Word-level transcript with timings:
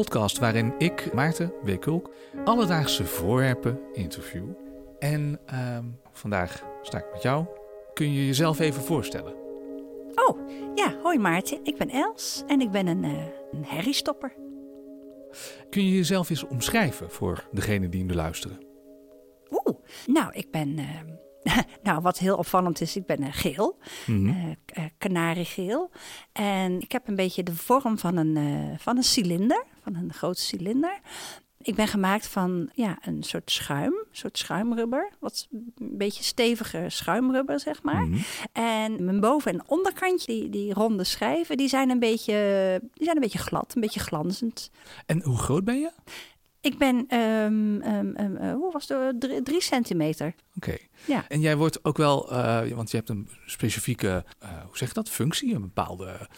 Podcast 0.00 0.38
waarin 0.38 0.74
ik, 0.78 1.12
Maarten 1.12 1.52
W. 1.62 1.78
Kulk, 1.78 2.10
alledaagse 2.44 3.04
voorwerpen 3.04 3.80
interview. 3.92 4.44
En 4.98 5.40
ehm, 5.46 5.84
vandaag 6.12 6.64
sta 6.82 6.98
ik 6.98 7.04
met 7.12 7.22
jou. 7.22 7.46
Kun 7.94 8.12
je 8.12 8.26
jezelf 8.26 8.58
even 8.58 8.82
voorstellen? 8.82 9.34
Oh, 10.14 10.48
ja, 10.74 10.96
hoi 11.02 11.18
Maarten. 11.18 11.60
Ik 11.62 11.76
ben 11.76 11.90
Els 11.90 12.42
en 12.46 12.60
ik 12.60 12.70
ben 12.70 12.86
een, 12.86 13.04
uh, 13.04 13.24
een 13.52 13.64
herriestopper. 13.64 14.32
Kun 15.70 15.84
je 15.84 15.96
jezelf 15.96 16.30
eens 16.30 16.46
omschrijven 16.46 17.10
voor 17.10 17.48
degene 17.52 17.88
die 17.88 18.04
nu 18.04 18.14
luisteren? 18.14 18.58
Oeh, 19.50 19.76
nou, 20.06 20.32
ik 20.32 20.50
ben... 20.50 20.78
Uh, 20.78 20.88
nou, 21.82 22.00
wat 22.02 22.18
heel 22.18 22.36
opvallend 22.36 22.80
is, 22.80 22.96
ik 22.96 23.06
ben 23.06 23.22
uh, 23.22 23.28
geel, 23.30 23.78
mm 24.06 24.26
-hmm. 24.26 24.56
kanariegeel. 24.98 25.90
En 26.32 26.80
ik 26.80 26.92
heb 26.92 27.08
een 27.08 27.16
beetje 27.16 27.42
de 27.42 27.54
vorm 27.54 27.98
van 27.98 28.16
een, 28.16 28.78
van 28.78 28.96
een 28.96 29.02
cilinder, 29.02 29.64
van 29.82 29.94
een 29.94 30.12
grote 30.12 30.40
cilinder. 30.40 31.00
Ik 31.62 31.74
ben 31.74 31.88
gemaakt 31.88 32.26
van 32.26 32.70
ja, 32.74 32.98
een 33.00 33.22
soort 33.22 33.50
schuim, 33.50 33.92
een 33.92 34.16
soort 34.16 34.38
schuimrubber. 34.38 35.10
Wat 35.18 35.48
een 35.50 35.96
beetje 35.96 36.22
steviger 36.22 36.90
schuimrubber, 36.90 37.60
zeg 37.60 37.82
maar. 37.82 38.02
Mm 38.02 38.12
-hmm. 38.12 38.24
En 38.52 39.04
mijn 39.04 39.20
boven- 39.20 39.52
en 39.52 39.62
onderkantje, 39.66 40.32
die, 40.32 40.50
die 40.50 40.72
ronde 40.72 41.04
schijven, 41.04 41.56
die 41.56 41.68
zijn, 41.68 41.90
een 41.90 41.98
beetje, 41.98 42.34
die 42.94 43.04
zijn 43.04 43.16
een 43.16 43.22
beetje 43.22 43.38
glad, 43.38 43.74
een 43.74 43.80
beetje 43.80 44.00
glanzend. 44.00 44.70
En 45.06 45.22
hoe 45.22 45.38
groot 45.38 45.64
ben 45.64 45.80
je? 45.80 45.90
Ik 46.60 46.78
ben, 46.78 47.16
um, 47.18 47.82
um, 47.82 48.14
um, 48.20 48.36
uh, 48.36 48.52
hoe 48.52 48.72
was 48.72 48.88
het, 48.88 49.20
drie, 49.20 49.42
drie 49.42 49.62
centimeter. 49.62 50.26
Oké. 50.26 50.68
Okay. 50.68 50.88
Ja. 51.04 51.24
En 51.28 51.40
jij 51.40 51.56
wordt 51.56 51.84
ook 51.84 51.96
wel, 51.96 52.32
uh, 52.32 52.68
want 52.68 52.90
je 52.90 52.96
hebt 52.96 53.08
een 53.08 53.28
specifieke, 53.46 54.24
uh, 54.42 54.48
hoe 54.64 54.76
zeg 54.76 54.88
je 54.88 54.94
dat, 54.94 55.08
functie, 55.08 55.54
een 55.54 55.60
bepaalde 55.60 56.28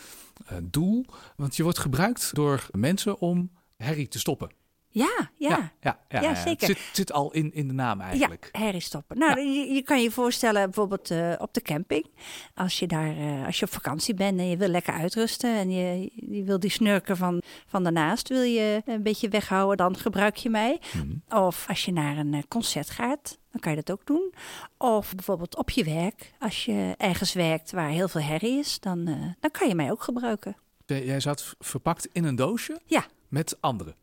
doel. 0.63 1.07
Want 1.37 1.57
je 1.57 1.63
wordt 1.63 1.79
gebruikt 1.79 2.35
door 2.35 2.67
mensen 2.71 3.19
om 3.21 3.51
herrie 3.77 4.09
te 4.09 4.19
stoppen. 4.19 4.51
Ja, 4.93 5.31
ja. 5.37 5.49
Ja, 5.49 5.73
ja, 5.81 5.99
ja, 6.09 6.21
ja 6.21 6.35
zeker. 6.35 6.69
Het 6.69 6.79
zit, 6.79 6.89
zit, 6.93 7.13
al 7.13 7.33
in, 7.33 7.55
in 7.55 7.69
de 7.69 7.73
naam 7.73 8.01
eigenlijk. 8.01 8.49
Ja, 8.53 8.61
herrie 8.61 8.81
stoppen. 8.81 9.19
Nou, 9.19 9.41
je, 9.41 9.75
je, 9.75 9.83
kan 9.83 10.03
je 10.03 10.11
voorstellen 10.11 10.65
bijvoorbeeld 10.65 11.11
uh, 11.11 11.33
op 11.39 11.55
de 11.55 11.63
camping. 11.63 12.07
Als 12.55 12.79
je 12.79 12.87
daar, 12.87 13.17
uh, 13.17 13.47
als 13.47 13.59
je 13.59 13.65
op 13.65 13.73
vakantie 13.73 14.15
bent 14.15 14.39
en 14.39 14.49
je 14.49 14.57
wil 14.57 14.69
lekker 14.69 14.95
uitrusten 14.95 15.57
en 15.57 15.71
je, 15.71 16.11
je 16.15 16.43
wil 16.43 16.61
die 16.61 16.71
snurken 16.71 17.17
van, 17.17 17.43
van 17.67 17.83
daarnaast 17.83 18.29
wil 18.29 18.43
je 18.43 18.83
een 18.85 19.03
beetje 19.03 19.29
weghouden, 19.29 19.77
dan 19.77 19.97
gebruik 19.97 20.37
je 20.37 20.51
mij. 20.51 20.81
Mm. 20.93 21.23
Of 21.29 21.65
als 21.69 21.85
je 21.85 21.93
naar 21.93 22.17
een 22.17 22.45
concert 22.49 22.91
gaat, 22.91 23.39
dan 23.51 23.61
kan 23.61 23.73
je 23.73 23.83
dat 23.83 23.91
ook 23.91 24.07
doen. 24.07 24.35
Of 24.79 25.15
bijvoorbeeld 25.15 25.57
op 25.57 25.71
je 25.71 25.85
werk. 25.85 26.33
Als 26.39 26.65
je 26.65 26.95
ergens 26.97 27.33
werkt 27.33 27.73
waar 27.73 27.89
heel 27.89 28.09
veel 28.09 28.21
herrie 28.21 28.59
is, 28.59 28.81
dan, 28.81 29.09
uh, 29.09 29.15
dan 29.41 29.51
kan 29.51 29.69
je 29.69 29.75
mij 29.75 29.91
ook 29.91 30.03
gebruiken. 30.03 30.57
Jij 30.87 31.21
zat 31.21 31.55
verpakt 31.59 32.09
in 32.13 32.25
een 32.25 32.37
doosje? 32.37 32.81
Ja. 32.87 33.05
Met 33.29 33.57
anderen? 33.61 33.95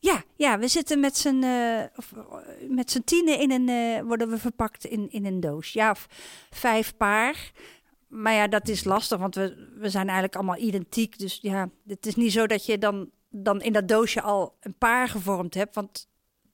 Ja, 0.00 0.22
ja, 0.36 0.58
we 0.58 0.68
zitten 0.68 1.00
met 1.00 1.16
z'n 1.16 1.42
uh, 1.44 2.82
z'n 2.84 3.02
tienen 3.04 3.38
in 3.38 3.50
een, 3.50 3.68
uh, 3.68 4.06
worden 4.06 4.30
we 4.30 4.38
verpakt 4.38 4.84
in, 4.84 5.10
in 5.10 5.26
een 5.26 5.40
doos. 5.40 5.72
Ja, 5.72 5.90
of 5.90 6.06
vijf 6.50 6.96
paar. 6.96 7.52
Maar 8.08 8.34
ja, 8.34 8.48
dat 8.48 8.68
is 8.68 8.84
lastig, 8.84 9.18
want 9.18 9.34
we, 9.34 9.68
we 9.78 9.88
zijn 9.88 10.04
eigenlijk 10.04 10.36
allemaal 10.36 10.58
identiek. 10.58 11.18
Dus 11.18 11.38
ja, 11.42 11.70
het 11.86 12.06
is 12.06 12.14
niet 12.14 12.32
zo 12.32 12.46
dat 12.46 12.66
je 12.66 12.78
dan, 12.78 13.10
dan 13.28 13.60
in 13.60 13.72
dat 13.72 13.88
doosje 13.88 14.22
al 14.22 14.56
een 14.60 14.78
paar 14.78 15.08
gevormd 15.08 15.54
hebt. 15.54 15.74
Want 15.74 16.08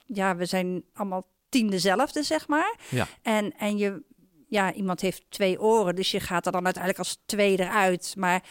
ja, 0.05 0.35
we 0.35 0.45
zijn 0.45 0.83
allemaal 0.93 1.27
tien 1.49 1.69
dezelfde, 1.69 2.23
zeg 2.23 2.47
maar. 2.47 2.79
Ja. 2.89 3.07
En, 3.21 3.57
en 3.57 3.77
je, 3.77 4.03
ja, 4.47 4.73
iemand 4.73 5.01
heeft 5.01 5.25
twee 5.29 5.61
oren, 5.61 5.95
dus 5.95 6.11
je 6.11 6.19
gaat 6.19 6.45
er 6.45 6.51
dan 6.51 6.65
uiteindelijk 6.65 7.03
als 7.03 7.21
twee 7.25 7.59
eruit. 7.59 8.13
Maar 8.17 8.43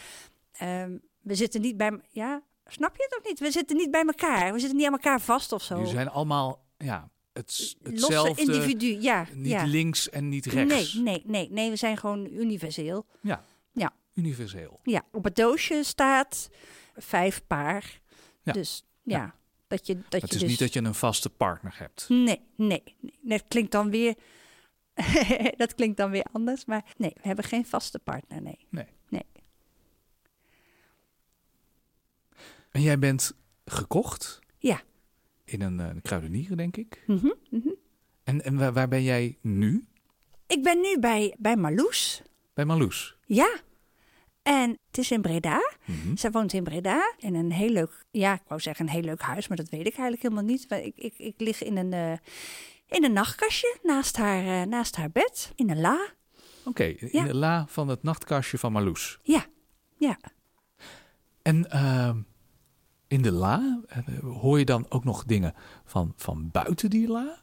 um, 0.61 1.01
we 1.21 1.35
zitten 1.35 1.61
niet 1.61 1.77
bij, 1.77 1.99
ja, 2.09 2.41
Snap 2.71 2.95
je 2.95 3.07
het 3.09 3.19
of 3.19 3.29
niet? 3.29 3.39
We 3.39 3.51
zitten 3.51 3.77
niet 3.77 3.91
bij 3.91 4.03
elkaar. 4.05 4.53
We 4.53 4.59
zitten 4.59 4.77
niet 4.77 4.87
aan 4.87 4.93
elkaar 4.93 5.21
vast 5.21 5.51
of 5.51 5.63
zo. 5.63 5.75
Jullie 5.75 5.91
zijn 5.91 6.09
allemaal 6.09 6.65
ja, 6.77 7.09
het, 7.33 7.75
hetzelfde. 7.83 8.43
Losse 8.43 8.53
individu, 8.53 9.01
ja. 9.01 9.27
Niet 9.33 9.51
ja. 9.51 9.63
links 9.63 10.09
en 10.09 10.29
niet 10.29 10.45
rechts. 10.45 10.93
Nee, 10.93 11.03
nee, 11.03 11.23
nee, 11.25 11.49
nee. 11.51 11.69
We 11.69 11.75
zijn 11.75 11.97
gewoon 11.97 12.25
universeel. 12.25 13.05
Ja. 13.21 13.43
Ja. 13.71 13.93
Universeel. 14.13 14.79
Ja. 14.83 15.03
Op 15.11 15.23
het 15.23 15.35
doosje 15.35 15.83
staat 15.83 16.49
vijf 16.95 17.41
paar. 17.47 17.99
Ja. 18.41 18.51
Dus 18.51 18.83
ja. 19.03 19.17
ja. 19.17 19.35
Dat 19.67 19.87
je, 19.87 19.93
dat 20.09 20.21
het 20.21 20.29
je 20.29 20.35
is 20.35 20.41
dus... 20.41 20.49
niet 20.49 20.59
dat 20.59 20.73
je 20.73 20.81
een 20.81 20.95
vaste 20.95 21.29
partner 21.29 21.75
hebt. 21.77 22.05
Nee, 22.09 22.41
nee. 22.55 22.83
nee. 22.99 23.13
Dat 23.21 23.43
klinkt 23.47 23.71
dan 23.71 23.89
weer... 23.89 24.15
dat 25.57 25.75
klinkt 25.75 25.97
dan 25.97 26.11
weer 26.11 26.25
anders. 26.31 26.65
Maar 26.65 26.85
nee, 26.97 27.11
we 27.13 27.27
hebben 27.27 27.45
geen 27.45 27.65
vaste 27.65 27.99
partner, 27.99 28.41
nee. 28.41 28.67
Nee. 28.69 28.87
Nee. 29.09 29.25
En 32.71 32.81
jij 32.81 32.99
bent 32.99 33.35
gekocht? 33.65 34.39
Ja. 34.57 34.81
In 35.45 35.61
een, 35.61 35.79
een 35.79 36.01
kruidenier, 36.01 36.57
denk 36.57 36.77
ik. 36.77 37.03
Mm 37.07 37.17
-hmm, 37.17 37.35
mm 37.49 37.61
-hmm. 37.63 37.75
En, 38.23 38.43
en 38.43 38.57
waar, 38.57 38.73
waar, 38.73 38.87
ben 38.87 39.03
jij 39.03 39.37
nu? 39.41 39.85
Ik 40.47 40.63
ben 40.63 40.81
nu 40.81 40.99
bij, 40.99 41.35
bij 41.37 41.55
Marloes. 41.55 42.21
Bij 42.53 42.65
Marloes? 42.65 43.15
Ja. 43.25 43.59
En 44.41 44.77
het 44.87 44.97
is 44.97 45.11
in 45.11 45.21
Breda. 45.21 45.71
Mm 45.85 45.95
-hmm. 46.01 46.17
Zij 46.17 46.31
woont 46.31 46.53
in 46.53 46.63
Breda 46.63 47.13
in 47.17 47.35
een 47.35 47.51
heel 47.51 47.69
leuk, 47.69 48.05
ja, 48.11 48.33
ik 48.33 48.41
wou 48.47 48.61
zeggen 48.61 48.85
een 48.85 48.91
heel 48.91 49.01
leuk 49.01 49.21
huis, 49.21 49.47
maar 49.47 49.57
dat 49.57 49.69
weet 49.69 49.87
ik 49.87 49.97
eigenlijk 49.97 50.21
helemaal 50.21 50.43
niet. 50.43 50.65
Ik, 50.69 50.95
ik, 50.95 51.13
ik 51.17 51.33
lig 51.37 51.63
in 51.63 51.77
een, 51.77 51.91
uh, 51.93 52.17
in 52.87 53.03
een 53.03 53.13
nachtkastje 53.13 53.79
naast 53.83 54.17
haar, 54.17 54.43
uh, 54.43 54.61
naast 54.61 54.95
haar 54.95 55.11
bed, 55.11 55.51
in 55.55 55.69
een 55.69 55.81
la. 55.81 56.07
Oké, 56.59 56.69
okay, 56.69 56.97
in 56.99 57.09
ja. 57.11 57.23
de 57.23 57.35
la 57.35 57.65
van 57.67 57.87
het 57.87 58.03
nachtkastje 58.03 58.57
van 58.57 58.71
Marloes. 58.71 59.19
Ja, 59.23 59.45
ja. 59.97 60.19
En 61.41 61.65
uh, 61.73 62.15
in 63.11 63.21
de 63.21 63.31
la, 63.31 63.79
hoor 64.21 64.59
je 64.59 64.65
dan 64.65 64.85
ook 64.89 65.03
nog 65.03 65.23
dingen 65.23 65.53
van, 65.85 66.13
van 66.15 66.49
buiten 66.51 66.89
die 66.89 67.07
la? 67.07 67.37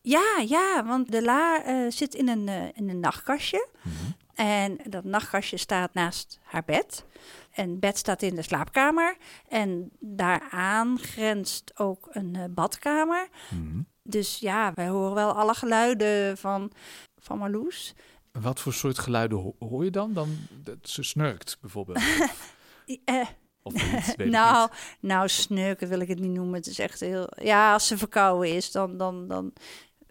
Ja, 0.00 0.42
ja, 0.46 0.84
want 0.86 1.12
de 1.12 1.22
la 1.22 1.66
uh, 1.66 1.90
zit 1.90 2.14
in 2.14 2.28
een, 2.28 2.46
uh, 2.46 2.64
in 2.74 2.88
een 2.88 3.00
nachtkastje. 3.00 3.68
Mhm. 3.82 3.88
Mm 3.88 4.00
-hmm. 4.00 4.14
En 4.34 4.78
dat 4.90 5.04
nachtkastje 5.04 5.56
staat 5.56 5.94
naast 5.94 6.38
haar 6.42 6.64
bed. 6.64 7.04
En 7.50 7.78
bed 7.78 7.98
staat 7.98 8.22
in 8.22 8.34
de 8.34 8.42
slaapkamer. 8.42 9.16
En 9.48 9.90
daaraan 9.98 10.98
grenst 10.98 11.72
ook 11.74 12.08
een 12.10 12.34
uh, 12.36 12.44
badkamer. 12.50 13.28
Mm 13.50 13.70
-hmm. 13.70 13.86
Dus 14.02 14.38
ja, 14.38 14.72
wij 14.74 14.88
horen 14.88 15.14
wel 15.14 15.32
alle 15.32 15.54
geluiden 15.54 16.38
van, 16.38 16.72
van 17.18 17.38
Marloes. 17.38 17.94
Wat 18.32 18.60
voor 18.60 18.72
soort 18.72 18.98
geluiden 18.98 19.38
ho 19.38 19.54
hoor 19.58 19.84
je 19.84 19.90
dan? 19.90 20.12
Dan 20.12 20.36
dat 20.50 20.78
ze 20.82 21.02
snurkt 21.02 21.58
bijvoorbeeld. 21.60 22.00
Of 23.62 23.74
nou, 24.16 24.70
nou, 25.00 25.28
snurken 25.28 25.88
wil 25.88 26.00
ik 26.00 26.08
het 26.08 26.20
niet 26.20 26.30
noemen. 26.30 26.54
Het 26.54 26.66
is 26.66 26.78
echt 26.78 27.00
heel. 27.00 27.28
Ja, 27.36 27.72
als 27.72 27.86
ze 27.86 27.98
verkouden 27.98 28.54
is, 28.54 28.70
dan, 28.70 28.96
dan, 28.96 29.28
dan 29.28 29.52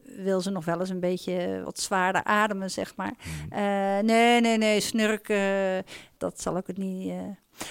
wil 0.03 0.41
ze 0.41 0.49
nog 0.49 0.65
wel 0.65 0.79
eens 0.79 0.89
een 0.89 0.99
beetje 0.99 1.61
wat 1.63 1.79
zwaarder 1.79 2.23
ademen, 2.23 2.71
zeg 2.71 2.95
maar. 2.95 3.13
Hmm. 3.21 3.59
Uh, 3.59 3.99
nee, 3.99 4.41
nee, 4.41 4.57
nee, 4.57 4.79
snurken, 4.79 5.83
dat 6.17 6.41
zal 6.41 6.57
ik 6.57 6.67
het 6.67 6.77
niet. 6.77 7.07
Uh... 7.07 7.21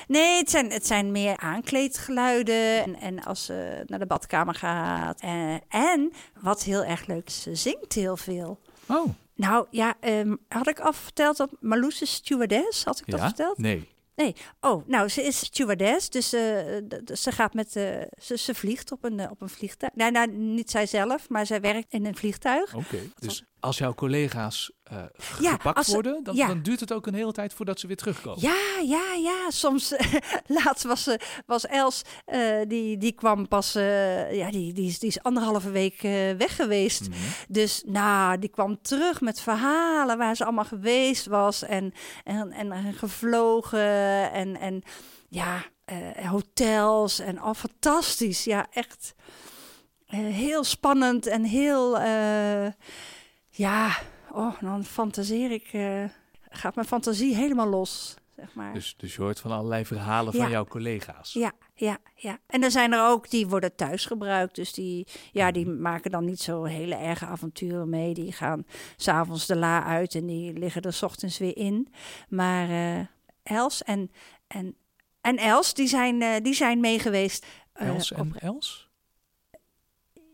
Nee, 0.08 0.38
het 0.38 0.50
zijn, 0.50 0.70
het 0.70 0.86
zijn 0.86 1.12
meer 1.12 1.36
aankleedgeluiden. 1.36 2.82
En, 2.82 3.00
en 3.00 3.24
als 3.24 3.44
ze 3.44 3.82
naar 3.86 3.98
de 3.98 4.06
badkamer 4.06 4.54
gaat. 4.54 5.20
En, 5.20 5.60
en 5.68 6.12
wat 6.40 6.62
heel 6.62 6.84
erg 6.84 7.06
leuk 7.06 7.30
ze 7.30 7.54
zingt 7.54 7.92
heel 7.92 8.16
veel. 8.16 8.58
Oh. 8.86 9.08
Nou 9.34 9.66
ja, 9.70 9.94
um, 10.00 10.38
had 10.48 10.68
ik 10.68 10.80
al 10.80 10.92
verteld 10.92 11.36
dat 11.36 11.50
Marloes 11.60 12.02
is 12.02 12.12
stewardess? 12.12 12.84
Had 12.84 13.00
ik 13.00 13.06
ja? 13.06 13.12
dat 13.12 13.20
verteld? 13.20 13.58
Nee. 13.58 13.88
Nee. 14.18 14.34
Oh, 14.60 14.86
nou, 14.86 15.08
ze 15.08 15.22
is 15.22 15.38
stewardess, 15.38 16.10
dus 16.10 16.34
uh, 16.34 16.40
ze 17.14 17.32
gaat 17.32 17.54
met, 17.54 17.76
uh, 17.76 18.02
ze, 18.22 18.38
ze 18.38 18.54
vliegt 18.54 18.92
op 18.92 19.04
een, 19.04 19.18
uh, 19.18 19.30
op 19.30 19.40
een 19.40 19.48
vliegtuig. 19.48 19.94
Nee, 19.94 20.10
nou, 20.10 20.30
niet 20.30 20.70
zij 20.70 20.86
zelf, 20.86 21.28
maar 21.28 21.46
zij 21.46 21.60
werkt 21.60 21.92
in 21.92 22.06
een 22.06 22.16
vliegtuig. 22.16 22.74
Oké, 22.74 22.84
okay. 22.84 23.10
dus 23.18 23.44
als 23.60 23.78
jouw 23.78 23.94
collega's 23.94 24.70
ja, 25.40 25.50
gepakt 25.50 25.84
ze, 25.84 25.92
worden, 25.92 26.24
dan, 26.24 26.34
ja. 26.34 26.46
dan, 26.46 26.62
duurt 26.62 26.80
het 26.80 26.92
ook 26.92 27.06
een 27.06 27.14
hele 27.14 27.32
tijd 27.32 27.54
voordat 27.54 27.80
ze 27.80 27.86
weer 27.86 27.96
terugkomen. 27.96 28.40
Ja, 28.40 28.56
ja, 28.84 29.14
ja. 29.14 29.50
Soms, 29.50 29.94
laatst 30.64 30.84
was, 30.84 31.02
ze, 31.02 31.20
was 31.46 31.66
Els, 31.66 32.02
die, 32.68 32.96
die 32.96 33.12
kwam 33.12 33.48
pas, 33.48 33.72
ja, 33.72 34.50
die, 34.50 34.72
die, 34.72 34.88
is, 34.88 34.98
die 34.98 35.08
is 35.08 35.22
anderhalve 35.22 35.70
week 35.70 36.00
weg 36.38 36.56
geweest. 36.56 37.00
Mhm. 37.00 37.10
Mm 37.10 37.16
-hmm. 37.16 37.32
Dus, 37.48 37.82
nou, 37.86 38.38
die 38.38 38.50
kwam 38.50 38.82
terug 38.82 39.20
met 39.20 39.40
verhalen 39.40 40.18
waar 40.18 40.36
ze 40.36 40.44
allemaal 40.44 40.64
geweest 40.64 41.26
was 41.26 41.62
en, 41.62 41.92
en, 42.24 42.52
en, 42.52 42.72
en 42.72 42.92
gevlogen. 42.94 44.32
En, 44.32 44.60
en 44.60 44.82
ja, 45.28 45.64
uh, 45.92 46.30
hotels 46.30 47.18
en 47.18 47.38
al 47.38 47.50
oh, 47.50 47.56
fantastisch. 47.56 48.44
Ja, 48.44 48.66
echt 48.70 49.14
uh, 50.08 50.34
heel 50.34 50.64
spannend 50.64 51.26
en 51.26 51.44
heel, 51.44 52.00
uh, 52.00 52.66
ja, 53.58 53.96
oh, 54.32 54.60
dan 54.60 54.84
fantaseer 54.84 55.50
ik, 55.50 55.68
gaat 56.50 56.74
mijn 56.74 56.86
fantasie 56.86 57.34
helemaal 57.34 57.68
los. 57.68 58.16
Zeg 58.36 58.54
maar. 58.54 58.72
dus, 58.72 58.94
dus 58.96 59.14
je 59.14 59.22
hoort 59.22 59.40
van 59.40 59.50
allerlei 59.50 59.84
verhalen 59.84 60.36
ja. 60.36 60.42
van 60.42 60.50
jouw 60.50 60.64
collega's. 60.64 61.32
Ja, 61.32 61.52
ja, 61.74 61.98
ja. 62.14 62.38
En 62.46 62.62
er 62.62 62.70
zijn 62.70 62.92
er 62.92 63.08
ook 63.08 63.30
die 63.30 63.46
worden 63.48 63.74
thuis 63.74 64.04
gebruikt. 64.06 64.54
Dus 64.54 64.72
die, 64.72 65.06
ja, 65.32 65.50
die 65.50 65.66
maken 65.66 66.10
dan 66.10 66.24
niet 66.24 66.40
zo 66.40 66.64
hele 66.64 66.94
erge 66.94 67.26
avonturen 67.26 67.88
mee. 67.88 68.14
Die 68.14 68.32
gaan 68.32 68.66
s'avonds 68.96 69.46
de 69.46 69.56
la 69.56 69.84
uit 69.84 70.14
en 70.14 70.26
die 70.26 70.52
liggen 70.52 70.82
er 70.82 70.92
s 70.92 71.02
ochtends 71.02 71.38
weer 71.38 71.56
in. 71.56 71.88
Maar 72.28 72.68
Els 73.42 73.82
en, 73.82 74.10
en 74.46 74.76
en 75.20 75.36
Els, 75.36 75.74
die 75.74 75.86
zijn, 75.88 76.22
eh, 76.22 76.42
die 76.42 76.54
zijn 76.54 76.80
meegeweest. 76.80 77.46
eh, 77.72 77.88
Els 77.88 78.12
op- 78.12 78.18
en 78.18 78.34
Els? 78.40 78.88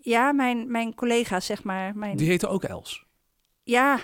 ja, 0.01 0.33
mijn, 0.33 0.71
mijn 0.71 0.95
collega's, 0.95 1.47
zeg 1.47 1.63
maar. 1.63 1.97
Mijn, 1.97 2.17
Die 2.17 2.29
heten 2.29 2.51
ook 2.51 2.65
Els. 2.65 3.04
Ja, 3.65 3.99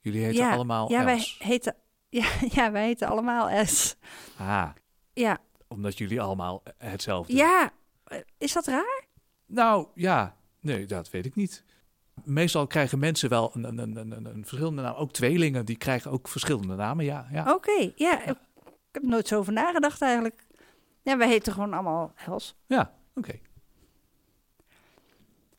Jullie 0.00 0.24
heten 0.24 0.44
ja, 0.44 0.52
allemaal 0.52 0.90
ja, 0.90 1.04
wij 1.04 1.24
heten, 1.38 1.76
ja, 2.08 2.26
ja, 2.50 2.72
wij 2.72 2.84
heten 2.84 3.08
allemaal 3.08 3.48
Els. 3.48 3.96
Ah, 4.38 4.70
Ja, 5.12 5.38
omdat 5.68 5.98
jullie 5.98 6.20
allemaal 6.20 6.62
hetzelfde. 6.78 7.34
ja. 7.34 7.72
is 8.38 8.52
dat 8.52 8.66
raar? 8.66 9.04
Nou, 9.46 9.86
ja. 9.94 10.36
Nee, 10.60 10.86
dat 10.86 11.10
weet 11.10 11.26
ik 11.26 11.34
niet. 11.34 11.64
Meestal 12.24 12.66
krijgen 12.66 12.98
mensen 12.98 13.28
wel 13.28 13.50
een, 13.54 13.64
een, 13.64 13.78
een, 13.78 13.96
een, 13.96 14.24
een 14.24 14.44
verschillende 14.46 14.82
naam. 14.82 14.94
Ook 14.94 15.12
tweelingen, 15.12 15.64
die 15.64 15.76
krijgen 15.76 16.10
ook 16.10 16.28
verschillende 16.28 16.74
namen, 16.74 17.04
ja. 17.04 17.26
ja. 17.30 17.52
Oké, 17.52 17.92
ja. 17.96 18.22
Ik, 18.22 18.36
ik 18.64 18.72
heb 18.92 19.02
nooit 19.02 19.28
zo 19.28 19.38
over 19.38 19.52
nagedacht 19.52 20.02
eigenlijk. 20.02 20.46
Ja, 21.02 21.16
wij 21.16 21.28
heten 21.28 21.52
gewoon 21.52 21.72
allemaal 21.72 22.12
Els. 22.26 22.56
Ja, 22.66 22.94
oké. 23.14 23.38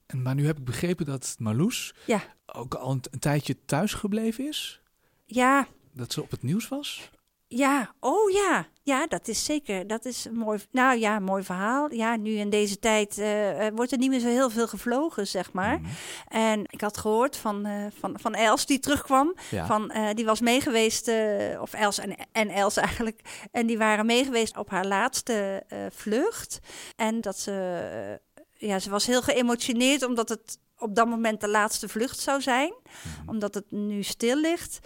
En 0.06 0.22
Maar 0.22 0.36
nu 0.36 0.46
heb 0.46 0.58
ik 0.58 0.66
begrepen 0.66 1.06
dat 1.06 1.36
Marloes 1.40 1.94
Ja. 2.06 2.22
Ook 2.56 2.74
al 2.74 2.92
een, 2.92 3.04
een 3.12 3.19
tijdje 3.19 3.56
thuis 3.66 3.94
gebleven 3.94 4.48
is. 4.48 4.81
Ja, 5.25 5.68
Dat 5.92 6.13
ze 6.13 6.22
op 6.22 6.31
het 6.31 6.44
nieuws 6.44 6.68
was. 6.68 7.10
ja, 7.48 7.94
oh 8.00 8.31
ja. 8.31 8.68
Ja, 8.86 9.07
dat 9.07 9.28
is 9.28 9.46
zeker. 9.46 9.88
Dat 9.88 10.06
is 10.06 10.25
een 10.25 10.36
mooi, 10.36 10.60
nou 10.72 11.00
ja, 11.00 11.19
mooi 11.19 11.44
verhaal. 11.44 11.94
Ja, 11.94 12.16
nu 12.16 12.31
in 12.31 12.50
deze 12.50 12.80
tijd 12.80 13.18
eh, 13.18 13.68
eh, 13.68 13.74
wordt 13.75 13.92
er 13.92 13.98
niet 13.98 14.10
meer 14.10 14.19
zo 14.19 14.28
heel 14.28 14.50
veel 14.50 14.68
gevlogen, 14.68 15.28
zeg 15.28 15.52
maar. 15.54 15.80
Mhm. 15.80 15.90
En 16.28 16.62
ik 16.69 16.81
had 16.81 16.98
gehoord 16.98 17.38
van, 17.38 17.66
eh, 17.66 17.86
van, 18.00 18.19
van 18.19 18.34
Els 18.34 18.66
die 18.66 18.80
terugkwam. 18.80 19.36
Ja. 19.52 19.66
Van, 19.66 19.94
die 20.13 20.25
was 20.25 20.40
meegeweest, 20.40 21.12
of 21.60 21.74
Els 21.74 21.98
en, 21.98 22.16
en 22.31 22.50
Els 22.50 22.78
eigenlijk. 22.78 23.48
En 23.52 23.68
die 23.68 23.78
waren 23.78 24.06
meegeweest 24.06 24.57
op 24.57 24.69
haar 24.69 24.86
laatste 24.86 25.63
vlucht. 25.90 26.60
En 26.96 27.22
dat 27.22 27.40
ze, 27.40 28.19
ja, 28.54 28.80
ze 28.80 28.90
was 28.90 29.06
heel 29.06 29.22
geëmotioneerd 29.22 30.04
omdat 30.04 30.30
het 30.30 30.57
op 30.77 30.95
dat 30.95 31.07
moment 31.07 31.42
de 31.42 31.50
laatste 31.50 31.88
vlucht 31.88 32.19
zou 32.19 32.42
zijn. 32.42 32.74
Mhm. 32.74 33.30
Omdat 33.30 33.54
het 33.54 33.72
nu 33.72 34.04
stil 34.04 34.38
ligt. 34.38 34.80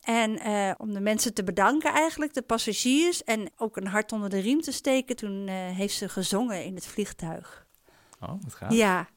En 0.00 0.38
eh, 0.38 0.74
om 0.78 0.92
de 0.92 1.00
mensen 1.00 1.34
te 1.34 1.44
bedanken 1.44 1.92
eigenlijk, 1.92 2.34
de 2.34 2.42
passagiers. 2.42 3.24
En 3.24 3.50
ook 3.56 3.76
een 3.76 3.86
hart 3.86 4.12
onder 4.12 4.30
de 4.30 4.38
riem 4.38 4.60
te 4.60 4.72
steken. 4.72 5.16
Toen 5.16 5.48
eh, 5.48 5.54
heeft 5.54 5.94
ze 5.94 6.08
gezongen 6.08 6.64
in 6.64 6.74
het 6.74 6.86
vliegtuig. 6.86 7.66
Oh, 8.20 8.42
wat 8.42 8.54
gaaf. 8.54 8.72
Ja, 8.72 9.08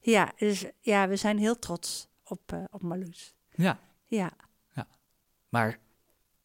ja, 0.00 0.32
dus, 0.36 0.64
ja 0.80 1.08
we 1.08 1.16
zijn 1.16 1.38
heel 1.38 1.58
trots 1.58 2.08
op, 2.24 2.52
eh, 2.52 2.64
op 2.70 2.82
Marloes. 2.82 3.34
ja. 3.54 3.78
Ja. 4.06 4.32
Maar 5.48 5.78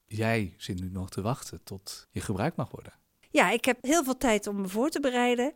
jij 0.05 0.53
zit 0.57 0.81
nu 0.81 0.89
nog 0.89 1.09
te 1.09 1.21
wachten 1.21 1.63
tot 1.63 2.07
je 2.11 2.21
gebruikt 2.21 2.55
mag 2.55 2.71
worden. 2.71 2.93
ja, 3.31 3.49
ik 3.49 3.65
heb 3.65 3.83
heel 3.83 4.03
veel 4.03 4.17
tijd 4.17 4.47
om 4.47 4.61
me 4.61 4.67
voor 4.67 4.89
te 4.89 4.99
bereiden. 4.99 5.53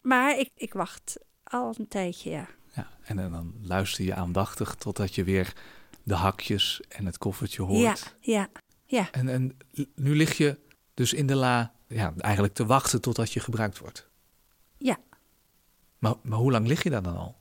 Maar 0.00 0.38
ik, 0.38 0.50
ik 0.54 0.72
wacht 0.72 1.16
al 1.44 1.74
een 1.78 1.88
tijdje, 1.88 2.30
ja. 2.30 2.48
Ja, 2.74 2.88
en, 3.02 3.16
dan- 3.16 3.30
dan 3.30 3.54
luister 3.60 4.04
je 4.04 4.14
aandachtig 4.14 4.74
totdat 4.74 5.14
je 5.14 5.24
weer 5.24 5.52
de 6.02 6.14
hakjes 6.14 6.80
en 6.88 7.06
het 7.06 7.18
koffertje 7.18 7.62
hoort. 7.62 8.16
Ja, 8.20 8.48
ja. 8.86 9.10
En, 9.10 9.28
en 9.28 9.56
nu 9.94 10.16
lig 10.16 10.36
je 10.36 10.58
dus 10.94 11.12
in 11.12 11.26
de 11.26 11.34
la, 11.34 11.74
ja, 11.86 12.14
eigenlijk 12.18 12.54
te 12.54 12.66
wachten 12.66 13.00
totdat 13.00 13.32
je 13.32 13.40
gebruikt 13.40 13.78
wordt. 13.78 14.08
Ja. 14.78 14.96
Maar, 15.98 16.14
maar 16.22 16.38
hoe 16.38 16.50
lang 16.50 16.66
lig 16.66 16.82
je 16.82 16.90
daar 16.90 17.02
dan 17.02 17.16
al? 17.16 17.36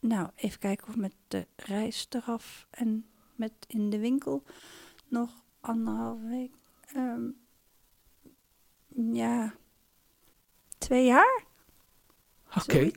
Nou, 0.00 0.28
even 0.34 0.58
kijken 0.58 0.88
of 0.88 0.96
met 0.96 1.14
de 1.28 1.46
reis 1.56 2.06
eraf 2.10 2.66
en 2.70 3.06
met 3.34 3.52
in 3.66 3.90
de 3.90 3.98
winkel 3.98 4.42
nog 5.08 5.30
anderhalf 5.60 6.20
week. 6.22 6.54
Ehm, 6.94 7.24
ja, 9.14 9.54
twee 10.78 11.04
jaar? 11.06 11.44
Oké. 12.56 12.90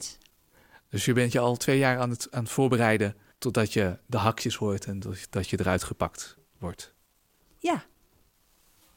Dus 0.89 1.05
je 1.05 1.13
bent 1.13 1.31
je 1.31 1.39
al 1.39 1.55
twee 1.57 1.77
jaar 1.77 1.99
aan 1.99 2.09
het, 2.09 2.31
aan 2.31 2.43
het 2.43 2.51
voorbereiden 2.51 3.15
totdat 3.37 3.73
je 3.73 3.97
de 4.05 4.17
hakjes 4.17 4.55
hoort 4.55 4.85
en 4.85 4.99
dat, 4.99 5.27
dat 5.29 5.49
je 5.49 5.59
eruit 5.59 5.83
gepakt 5.83 6.37
wordt. 6.57 6.93
Ja, 7.57 7.83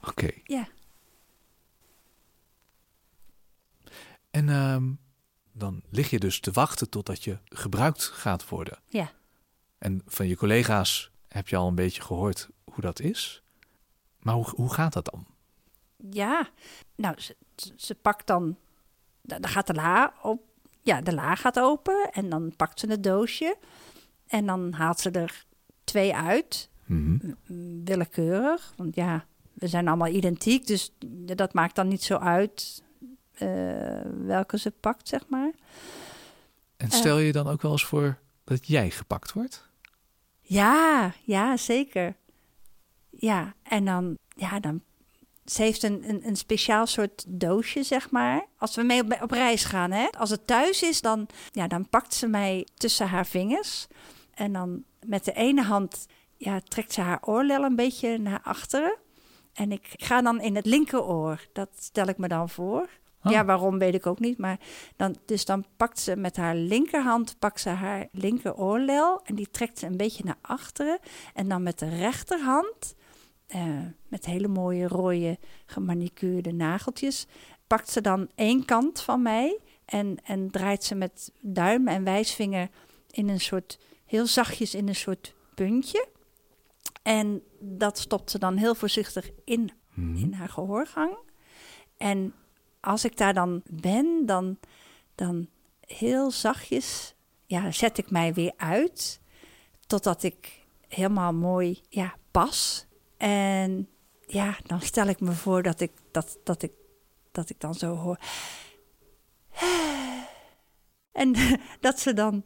Oké. 0.01 0.31
ja. 0.45 0.69
En 4.31 4.49
ehm, 4.49 4.93
dan 5.53 5.83
lig 5.91 6.11
je 6.11 6.19
dus 6.19 6.41
te 6.41 6.51
wachten 6.53 6.89
totdat 6.91 7.25
je 7.25 7.39
gebruikt 7.45 8.05
gaat 8.05 8.49
worden. 8.49 8.79
Ja. 8.89 9.11
En 9.79 10.03
van 10.07 10.27
je 10.29 10.37
collega's 10.37 11.11
heb 11.29 11.49
je 11.49 11.57
al 11.57 11.69
een 11.69 11.75
beetje 11.75 12.03
gehoord 12.03 12.49
hoe 12.65 12.81
dat 12.81 13.01
is. 13.01 13.43
Maar 14.19 14.35
hoe, 14.35 14.49
hoe 14.51 14.73
gaat 14.75 14.93
dat 14.93 15.05
dan? 15.05 15.27
Ja, 16.11 16.49
nou, 16.95 17.21
ze, 17.21 17.37
ze- 17.77 17.95
pakt 17.95 18.27
dan, 18.27 18.59
da- 19.23 19.39
dan 19.39 19.51
gaat 19.51 19.67
de 19.67 19.75
la 19.75 20.15
op, 20.23 20.43
ja, 20.83 21.01
de 21.01 21.15
la 21.15 21.35
gaat 21.35 21.59
open 21.59 22.11
en 22.13 22.29
dan 22.29 22.53
pakt 22.57 22.81
ze 22.81 22.87
het 22.87 23.03
doosje 23.03 23.57
en 24.27 24.47
dan 24.47 24.73
haalt 24.73 25.01
ze 25.01 25.11
er 25.11 25.45
twee 25.85 26.15
uit, 26.15 26.71
Mhm. 26.87 27.19
mm, 27.47 27.85
willekeurig, 27.85 28.73
want 28.77 28.95
ja, 28.95 29.25
we 29.53 29.67
zijn 29.69 29.89
allemaal 29.89 30.09
identiek, 30.09 30.67
dus 30.67 30.93
dat 31.37 31.53
maakt 31.53 31.75
dan 31.75 31.89
niet 31.89 32.03
zo 32.03 32.17
uit 32.17 32.83
eh, 33.33 34.01
welke 34.25 34.59
ze 34.59 34.71
pakt, 34.71 35.09
zeg 35.09 35.29
maar. 35.29 35.51
En 36.77 36.91
stel 36.91 37.19
je 37.19 37.33
dan 37.33 37.49
ook 37.49 37.63
wel 37.63 37.71
eens 37.73 37.85
voor 37.85 38.19
dat 38.45 38.67
jij 38.67 38.91
gepakt 38.91 39.33
wordt? 39.33 39.69
Ja, 40.41 41.13
ja, 41.25 41.57
zeker. 41.57 42.17
Ja, 43.11 43.55
en 43.63 43.85
dan, 43.85 44.19
ja, 44.37 44.61
dan. 44.61 44.83
Ze 45.45 45.63
heeft 45.63 45.83
een, 45.83 46.09
een, 46.09 46.27
een 46.27 46.37
speciaal 46.37 46.87
soort 46.87 47.25
doosje, 47.29 47.83
zeg 47.83 48.11
maar. 48.11 48.47
Als 48.59 48.77
we 48.77 48.83
mee 48.83 49.03
op, 49.03 49.23
op 49.23 49.31
reis 49.31 49.65
gaan, 49.65 49.91
hè. 49.91 50.07
Als 50.19 50.31
het 50.31 50.47
thuis 50.47 50.83
is, 50.83 51.01
dan, 51.01 51.27
ja, 51.51 51.67
dan 51.67 51.89
pakt 51.89 52.15
ze 52.15 52.27
mij 52.27 52.67
tussen 52.75 53.09
haar 53.09 53.27
vingers. 53.27 53.87
En 54.35 54.53
dan 54.53 54.85
met 55.07 55.25
de 55.25 55.33
ene 55.33 55.63
hand 55.63 56.07
ja, 56.37 56.61
trekt 56.61 56.93
ze 56.93 57.01
haar 57.01 57.19
oorlel 57.21 57.65
een 57.65 57.77
beetje 57.77 58.19
naar 58.19 58.41
achteren. 58.43 58.97
En 59.53 59.73
ik 59.73 59.93
ga 59.97 60.23
dan 60.23 60.41
in 60.41 60.57
het 60.57 60.67
linkeroor. 60.67 61.47
Dat 61.53 61.69
stel 61.79 62.07
ik 62.07 62.19
me 62.19 62.29
dan 62.29 62.49
voor. 62.49 62.89
Oh. 63.25 63.33
Ja, 63.33 63.45
waarom 63.45 63.79
weet 63.79 63.95
ik 63.95 64.07
ook 64.07 64.19
niet. 64.19 64.39
Maar 64.39 64.59
dan, 64.97 65.17
dus 65.25 65.45
dan 65.45 65.65
pakt 65.77 65.99
ze 65.99 66.17
met 66.17 66.37
haar 66.37 66.55
linkerhand 66.55 67.37
pakt 67.39 67.61
ze 67.61 67.69
haar 67.69 68.09
linker 68.13 68.55
oorlel 68.57 69.21
en 69.25 69.35
die 69.35 69.51
trekt 69.51 69.79
ze 69.79 69.87
een 69.87 69.97
beetje 69.97 70.25
naar 70.25 70.39
achteren. 70.41 70.99
En 71.35 71.49
dan 71.49 71.63
met 71.63 71.79
de 71.79 71.89
rechterhand, 71.89 72.95
eh, 73.53 73.79
met 74.09 74.25
hele 74.27 74.49
mooie 74.49 74.89
rode 74.89 75.39
gemanicuurde 75.67 76.53
nageltjes, 76.53 77.27
pakt 77.67 77.91
ze 77.91 78.01
dan 78.01 78.31
één 78.35 78.65
kant 78.65 79.01
van 79.01 79.23
mij 79.23 79.59
en, 79.85 80.17
en 80.25 80.51
draait 80.51 80.85
ze 80.85 80.95
met 80.95 81.33
duim 81.41 81.89
en 81.89 82.05
wijsvinger 82.05 82.69
in 83.11 83.29
een 83.29 83.41
soort, 83.41 83.79
heel 84.05 84.27
zachtjes 84.27 84.75
in 84.75 84.89
een 84.89 84.95
soort 84.95 85.35
puntje. 85.55 86.09
En 87.03 87.43
dat 87.61 87.99
stopt 87.99 88.31
ze 88.31 88.39
dan 88.39 88.57
heel 88.57 88.75
voorzichtig 88.75 89.31
in 89.45 89.71
Mhm. 89.95 90.17
in 90.17 90.33
haar 90.33 90.49
gehoorgang. 90.49 91.17
En 91.97 92.35
als 92.81 93.05
ik 93.05 93.17
daar 93.17 93.35
dan 93.35 93.63
ben, 93.71 94.27
dan, 94.27 94.59
dan 95.15 95.49
heel 95.87 96.31
zachtjes 96.31 97.15
ja, 97.47 97.71
zet 97.71 97.99
ik 97.99 98.11
mij 98.11 98.35
weer 98.35 98.53
uit. 98.57 99.21
Totdat 99.87 100.23
ik 100.23 100.65
helemaal 100.89 101.33
mooi 101.33 101.81
ja, 101.89 102.15
pas. 102.31 102.87
En 103.23 103.89
ja, 104.27 104.57
dan 104.63 104.81
stel 104.81 105.07
ik 105.07 105.21
me 105.21 105.33
voor 105.33 105.63
dat 105.63 105.81
ik, 105.81 105.93
dat, 106.11 106.39
dat 106.45 106.63
ik, 106.63 106.73
dat 107.33 107.51
ik 107.51 107.61
dan 107.61 107.75
zo 107.75 107.97
hoor. 107.97 108.19
En 111.13 111.35
dat 111.81 112.01
ze 112.01 112.13
dan 112.13 112.45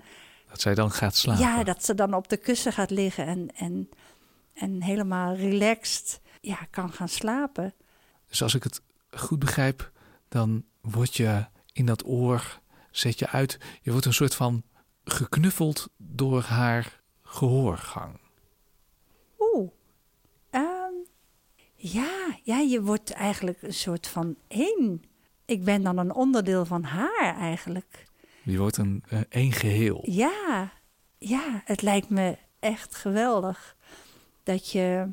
Dat 0.49 0.61
zij 0.61 0.75
dan 0.75 0.91
gaat 0.91 1.17
slapen. 1.17 1.43
ja, 1.43 1.65
dat 1.65 1.85
ze 1.85 1.95
dan 1.95 2.15
op 2.15 2.29
de 2.29 2.37
kussen 2.37 2.73
gaat 2.73 2.91
liggen 2.91 3.27
en, 3.27 3.49
en, 3.55 3.89
en 4.53 4.83
helemaal 4.83 5.35
relaxed 5.35 6.21
ja, 6.41 6.59
kan 6.71 6.93
gaan 6.93 7.09
slapen. 7.09 7.75
Dus 8.29 8.43
als 8.43 8.55
ik 8.55 8.63
het 8.63 8.83
goed 9.11 9.39
begrijp, 9.39 9.91
dan 10.29 10.65
word 10.81 11.17
je 11.17 11.47
in 11.73 11.87
dat 11.87 12.07
oor, 12.07 12.61
zet 12.91 13.19
je 13.19 13.29
uit. 13.29 13.59
Je 13.83 13.91
wordt 13.91 14.07
een 14.07 14.15
soort 14.15 14.35
van 14.35 14.63
geknuffeld 15.05 15.89
door 15.97 16.43
haar 16.43 17.01
gehoorgang. 17.23 18.21
Oeh. 19.39 19.71
Ehm, 20.51 20.95
ja, 21.77 22.39
ja, 22.43 22.59
je 22.59 22.83
wordt 22.83 23.11
eigenlijk 23.11 23.63
een 23.63 23.75
soort 23.75 24.07
van 24.07 24.37
één. 24.49 25.03
Ik 25.45 25.65
ben 25.65 25.83
dan 25.83 25.99
een 25.99 26.15
onderdeel 26.15 26.65
van 26.65 26.83
haar 26.83 27.37
eigenlijk. 27.39 28.05
Je 28.43 28.59
wordt 28.59 28.77
een 28.77 29.03
eh, 29.09 29.21
één 29.29 29.53
geheel. 29.53 30.01
Ja, 30.03 30.73
ja, 31.19 31.63
het 31.65 31.83
lijkt 31.83 32.09
me 32.11 32.37
echt 32.61 32.95
geweldig. 32.95 33.77
Dat 34.43 34.71
je, 34.71 35.09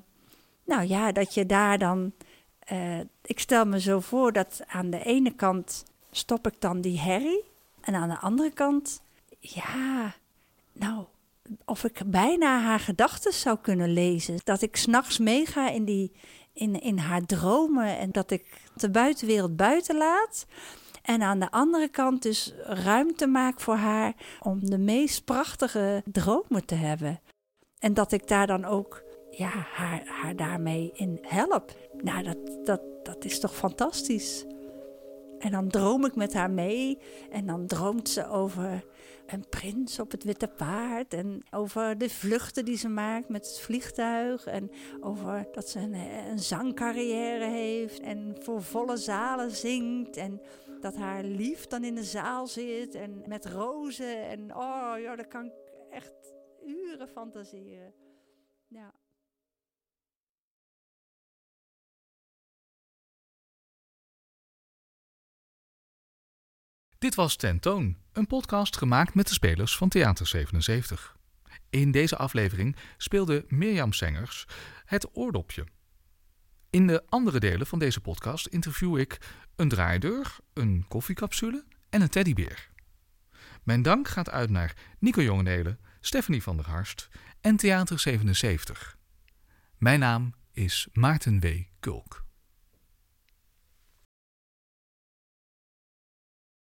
nou 0.65 0.87
ja, 0.87 1.11
dat 1.11 1.33
je 1.33 1.45
daar 1.45 1.77
dan. 1.77 2.13
eh, 2.59 2.99
ik 3.21 3.39
stel 3.39 3.65
me 3.65 3.79
zo 3.79 3.99
voor 3.99 4.31
dat 4.33 4.61
aan 4.67 4.89
de 4.89 5.03
ene 5.03 5.31
kant 5.35 5.83
stop 6.11 6.47
ik 6.47 6.55
dan 6.61 6.81
die 6.81 6.99
herrie. 6.99 7.43
En 7.81 7.95
aan 7.95 8.09
de 8.09 8.19
andere 8.19 8.51
kant, 8.51 9.01
ja, 9.39 10.15
nou, 10.71 11.05
of 11.65 11.83
ik 11.83 12.01
bijna 12.05 12.61
haar 12.61 12.79
gedachten 12.79 13.33
zou 13.33 13.57
kunnen 13.61 13.93
lezen. 13.93 14.39
Dat 14.43 14.61
ik 14.61 14.75
s'nachts 14.75 15.17
meega 15.17 15.69
in 15.69 15.85
die, 15.85 16.11
in, 16.53 16.81
in 16.81 16.97
haar 16.97 17.25
dromen 17.25 17.97
en 17.97 18.11
dat 18.11 18.31
ik 18.31 18.61
de 18.75 18.89
buitenwereld 18.89 19.55
buiten 19.55 19.97
laat. 19.97 20.45
En 21.01 21.21
aan 21.21 21.39
de 21.39 21.51
andere 21.51 21.87
kant 21.87 22.21
dus 22.21 22.53
ruimte 22.63 23.27
maak 23.27 23.59
voor 23.59 23.75
haar 23.75 24.13
om 24.41 24.69
de 24.69 24.77
meest 24.77 25.25
prachtige 25.25 26.03
dromen 26.05 26.65
te 26.65 26.75
hebben. 26.75 27.21
En 27.79 27.93
dat 27.93 28.11
ik 28.11 28.27
daar 28.27 28.47
dan 28.47 28.65
ook 28.65 29.03
ja, 29.29 29.49
haar, 29.49 30.05
haar 30.05 30.35
daarmee 30.35 30.91
in 30.93 31.17
help. 31.21 31.71
Nou, 31.97 32.23
dat, 32.23 32.65
dat, 32.65 32.81
dat 33.03 33.25
is 33.25 33.39
toch 33.39 33.55
fantastisch. 33.55 34.45
En 35.43 35.51
dan 35.51 35.67
droom 35.67 36.05
ik 36.05 36.15
met 36.15 36.33
haar 36.33 36.51
mee. 36.51 36.99
En 37.29 37.45
dan 37.45 37.67
droomt 37.67 38.09
ze 38.09 38.27
over 38.27 38.85
een 39.25 39.49
prins 39.49 39.99
op 39.99 40.11
het 40.11 40.23
witte 40.23 40.47
paard. 40.47 41.13
En 41.13 41.41
over 41.51 41.97
de 41.97 42.09
vluchten 42.09 42.65
die 42.65 42.77
ze 42.77 42.89
maakt 42.89 43.29
met 43.29 43.45
het 43.45 43.59
vliegtuig. 43.59 44.45
En 44.45 44.71
over 44.99 45.47
dat 45.51 45.69
ze 45.69 45.79
een, 45.79 45.93
een 46.29 46.39
zangcarrière 46.39 47.45
heeft. 47.45 47.99
En 47.99 48.35
voor 48.39 48.61
volle 48.61 48.97
zalen 48.97 49.51
zingt. 49.51 50.17
En 50.17 50.41
dat 50.79 50.95
haar 50.95 51.23
lief 51.23 51.67
dan 51.67 51.83
in 51.83 51.95
de 51.95 52.03
zaal 52.03 52.47
zit. 52.47 52.95
En 52.95 53.23
met 53.27 53.45
rozen. 53.45 54.27
En 54.27 54.55
oh 54.55 54.93
ja, 54.97 55.15
daar 55.15 55.27
kan 55.27 55.45
ik 55.45 55.53
echt 55.89 56.33
uren 56.65 57.07
fantaseren. 57.07 57.93
Ja. 58.67 58.93
Dit 67.03 67.15
was 67.15 67.35
Tentoon, 67.35 67.97
een 68.11 68.27
podcast 68.27 68.77
gemaakt 68.77 69.13
met 69.13 69.27
de 69.27 69.33
spelers 69.33 69.77
van 69.77 69.89
Theater 69.89 70.27
77. 70.27 71.17
In 71.69 71.91
deze 71.91 72.17
aflevering 72.17 72.75
speelde 72.97 73.45
Mirjam 73.47 73.93
Sengers 73.93 74.45
het 74.85 75.17
oordopje. 75.17 75.65
In 76.69 76.87
de 76.87 77.03
andere 77.09 77.39
delen 77.39 77.67
van 77.67 77.79
deze 77.79 77.99
podcast 77.99 78.47
interview 78.47 78.97
ik 78.97 79.17
een 79.55 79.69
draaideur, 79.69 80.35
een 80.53 80.85
koffiecapsule 80.87 81.65
en 81.89 82.01
een 82.01 82.09
teddybeer. 82.09 82.69
Mijn 83.63 83.81
dank 83.81 84.07
gaat 84.07 84.29
uit 84.29 84.49
naar 84.49 84.75
Nico 84.99 85.21
Jongenelen, 85.21 85.79
Stephanie 85.99 86.43
van 86.43 86.55
der 86.55 86.69
Harst 86.69 87.09
en 87.41 87.55
Theater 87.55 87.99
77. 87.99 88.97
Mijn 89.77 89.99
naam 89.99 90.33
is 90.51 90.87
Maarten 90.93 91.39
W. 91.39 91.47
Kulk. 91.79 92.22